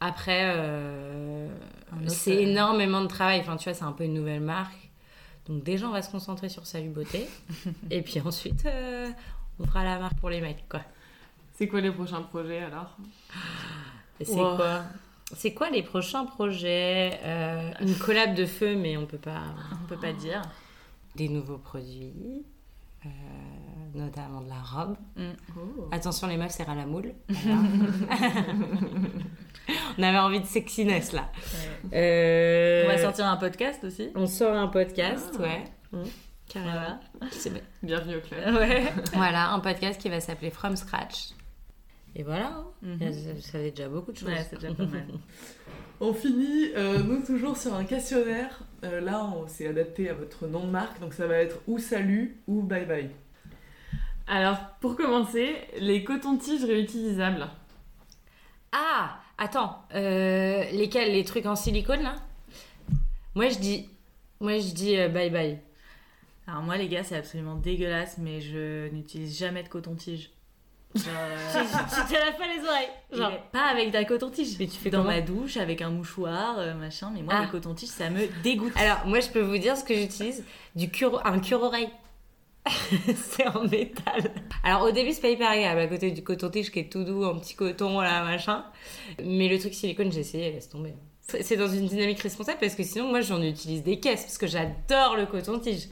[0.00, 1.48] Après, euh,
[2.08, 3.40] c'est euh, énormément de travail.
[3.40, 4.90] Enfin, tu vois, c'est un peu une nouvelle marque.
[5.46, 7.26] Donc déjà, on va se concentrer sur Salut Beauté.
[7.90, 9.08] Et puis ensuite, euh,
[9.58, 10.80] on fera la marque pour les mecs, quoi.
[11.54, 12.96] C'est quoi les prochains projets alors?
[14.20, 14.56] C'est Wow.
[14.56, 14.82] quoi
[15.34, 19.42] C'est quoi les prochains projets Euh, Une collab de feu, mais on peut pas.
[19.82, 20.42] On peut pas dire.
[21.16, 22.44] Des nouveaux produits,
[23.04, 23.08] euh,
[23.94, 24.96] notamment de la robe.
[25.16, 25.22] Mm.
[25.56, 25.88] Oh.
[25.92, 27.12] Attention, les meufs, c'est à la moule.
[29.98, 31.30] On avait envie de sexiness là.
[31.92, 31.98] Ouais.
[31.98, 34.10] Euh, On va sortir un podcast aussi.
[34.14, 35.42] On sort un podcast, Ah.
[35.42, 35.64] ouais.
[35.92, 36.02] Mmh,
[36.48, 36.72] Carrément.
[36.72, 36.98] Voilà.
[37.30, 37.62] C'est bien.
[37.82, 38.54] Bienvenue au club.
[38.56, 38.92] Ouais.
[39.14, 41.30] Voilà, un podcast qui va s'appeler From Scratch.
[42.14, 42.66] Et voilà, hein.
[42.82, 43.12] Mhm.
[43.12, 44.28] ça, ça fait déjà beaucoup de choses.
[44.28, 45.06] Ouais, c'est déjà pas mal.
[46.00, 48.64] On finit, euh, nous, toujours sur un questionnaire.
[48.82, 51.78] Euh, là, on s'est adapté à votre nom de marque, donc ça va être ou
[51.78, 53.08] salut ou bye bye.
[54.26, 57.46] Alors, pour commencer, les cotons-tiges réutilisables.
[58.72, 62.16] Ah, attends, euh, lesquels Les trucs en silicone là?
[63.36, 63.88] Moi je dis,
[64.40, 65.60] moi je dis bye bye.
[66.48, 70.30] Alors moi les gars c'est absolument dégueulasse mais je n'utilise jamais de coton-tige.
[70.94, 72.88] Genre, euh, tu te laves pas les oreilles.
[73.12, 73.30] Genre.
[73.30, 74.56] mais pas avec de la coton-tige.
[74.58, 77.42] Mais tu fais dans comment ma douche avec un mouchoir euh, machin mais moi Ah.
[77.42, 78.72] le coton-tige ça me dégoûte.
[78.76, 80.44] Alors moi je peux vous dire ce que j'utilise,
[80.76, 81.88] du cure, un cure-oreille.
[83.16, 84.30] c'est en métal.
[84.62, 87.24] Alors au début c'est pas hyper agréable à côté du coton-tige qui est tout doux
[87.24, 88.64] en petit coton là machin.
[89.24, 90.94] Mais le truc silicone j'ai essayé, laisse tomber.
[91.22, 94.38] C'est c'est dans une dynamique responsable parce que sinon moi j'en utilise des caisses parce
[94.38, 95.88] que j'adore le coton-tige.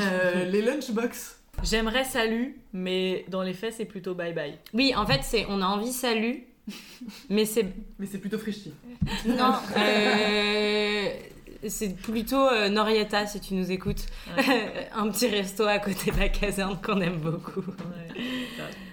[0.00, 1.40] Euh, les lunchbox.
[1.62, 4.58] J'aimerais salut mais dans les faits c'est plutôt bye bye.
[4.72, 6.44] Oui en fait c'est on a envie salut,
[7.28, 7.66] mais c'est
[7.98, 8.72] Mais c'est plutôt frichti.
[9.26, 11.08] non euh,
[11.68, 14.06] c'est plutôt euh, Norietta si tu nous écoutes.
[14.94, 17.64] un petit resto à côté de la caserne qu'on aime beaucoup.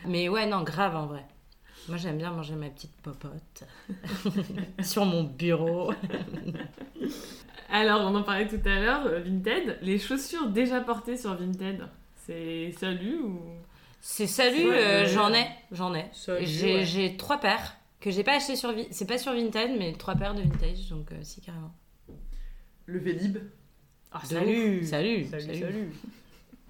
[0.06, 1.26] Mais ouais, non, grave en vrai.
[1.88, 3.64] Moi, j'aime bien manger ma petite popote
[4.84, 5.92] sur mon bureau.
[7.70, 9.80] Alors, on en parlait tout à l'heure, euh, Vinted.
[9.82, 11.82] Les chaussures déjà portées sur Vinted,
[12.32, 13.40] c'est salut ou?
[14.00, 15.10] C'est salut, Ouais, euh, ouais.
[15.10, 16.06] j'en ai, j'en ai.
[16.44, 17.16] J'ai ouais.
[17.18, 20.42] trois paires que j'ai pas acheté sur c'est pas sur Vinted, mais trois paires de
[20.42, 21.74] vintage, donc euh, si carrément.
[22.88, 23.38] Le Vélib.
[24.12, 24.84] Ah, salut.
[24.86, 25.60] Salut, salut salut.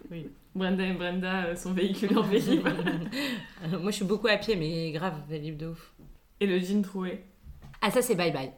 [0.09, 0.31] salut.
[0.53, 2.67] Brenda et Brenda euh, sont véhiculés en vélib.
[3.69, 5.93] Moi, je suis beaucoup à pied, mais grave, libre de ouf.
[6.41, 7.23] Et le jean troué.
[7.81, 8.51] Ah, ça, c'est bye bye.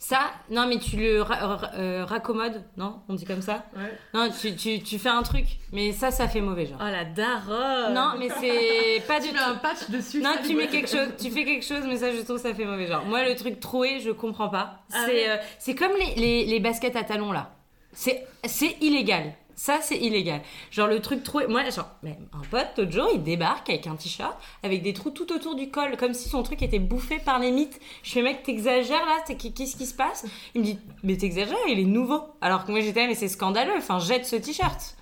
[0.00, 3.92] Ça, non, mais tu le ra- ra- euh, raccommodes, non On dit comme ça Ouais.
[4.14, 6.78] Non, tu, tu, tu fais un truc, mais ça, ça fait mauvais genre.
[6.80, 7.94] Oh la daronne.
[7.94, 9.40] Non, mais c'est pas du Tu tout.
[9.40, 10.20] mets un patch dessus.
[10.22, 12.64] Non, tu mets quelque chose, tu fais quelque chose, mais ça, je trouve, ça fait
[12.64, 13.04] mauvais genre.
[13.06, 14.82] Moi, le truc troué, je comprends pas.
[14.92, 17.50] Ah c'est, ouais euh, c'est comme les, les, les baskets à talons là.
[17.92, 19.32] C'est, c'est illégal.
[19.60, 20.40] Ça, c'est illégal.
[20.70, 21.48] Genre le truc troué.
[21.48, 25.10] Moi, genre, mais un pote, l'autre jour, il débarque avec un t-shirt avec des trous
[25.10, 27.80] tout autour du col, comme si son truc était bouffé par les mythes.
[28.04, 30.26] Je fais, mec, t'exagères là, qu'est-ce qui se passe?
[30.54, 32.22] Il me dit, mais t'exagères, il est nouveau.
[32.40, 34.96] Alors que moi, j'étais, mais c'est scandaleux, enfin, jette ce t-shirt.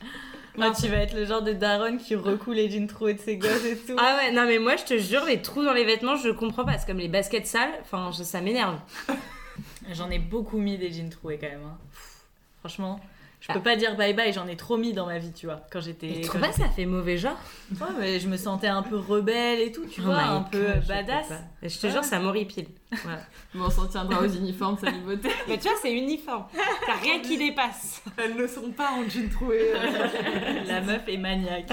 [0.56, 3.36] Moi, tu vas être le genre de daronne qui recoue les jeans troués de ses
[3.36, 3.94] gosses et tout.
[3.98, 6.64] Ah ouais, non mais moi je te jure, les trous dans les vêtements, je comprends
[6.64, 6.78] pas.
[6.78, 8.78] C'est comme les baskets sales, enfin je- ça m'énerve.
[9.92, 11.60] J'en ai beaucoup mis des jeans troués quand même.
[11.62, 11.76] hein.
[12.60, 12.98] Franchement,
[13.48, 15.60] Je peux pas dire bye bye, j'en ai trop mis dans ma vie, tu vois,
[15.70, 16.20] quand j'étais.
[16.22, 17.38] Trouve pas ça fait mauvais genre
[17.80, 20.66] Ouais, mais je me sentais un peu rebelle et tout, tu Oh vois, un peu
[20.82, 21.32] je badass.
[21.62, 22.66] Je te jure, ça m'horripile.
[23.04, 23.20] Voilà.
[23.54, 25.28] Bon, on s'en tiendra aux uniformes, salut beauté.
[25.48, 26.44] Mais tu vois, c'est uniforme.
[26.86, 28.02] T'as rien qui dépasse.
[28.18, 29.72] Elles ne sont pas en jean troué.
[29.74, 30.64] euh.
[30.66, 31.70] La meuf est maniaque.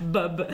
[0.00, 0.46] Bob.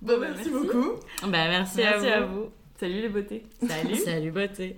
[0.00, 0.92] Bon, merci beaucoup.
[1.22, 2.34] Bah, merci, Merci à à vous.
[2.44, 2.50] vous.
[2.80, 3.42] Salut les beautés.
[3.68, 3.96] Salut.
[3.96, 4.76] Salut, beauté.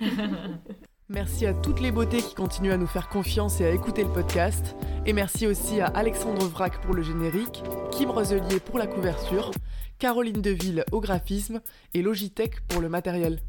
[1.10, 4.08] Merci à toutes les beautés qui continuent à nous faire confiance et à écouter le
[4.08, 4.74] podcast.
[5.04, 9.50] Et merci aussi à Alexandre Vrac pour le générique, Kim Roselier pour la couverture,
[9.98, 11.60] Caroline Deville au graphisme
[11.92, 13.40] et Logitech pour le matériel.